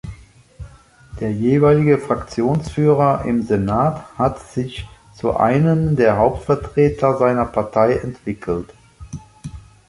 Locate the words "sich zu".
4.39-5.35